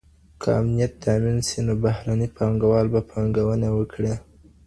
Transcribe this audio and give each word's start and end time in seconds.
که 0.41 0.49
امنيت 0.59 0.93
تامين 1.03 1.39
سي 1.47 1.59
نو 1.65 1.73
بهرني 1.83 2.27
پانګوال 2.35 2.85
به 2.93 3.01
پانګونه 3.11 3.67
وکړي. 3.77 4.13